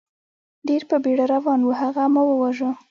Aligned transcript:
ډېر 0.67 0.81
په 0.89 0.97
بېړه 1.03 1.25
روان 1.33 1.59
و، 1.63 1.69
هغه 1.81 2.03
ما 2.13 2.21
و 2.25 2.31
واژه. 2.41 2.69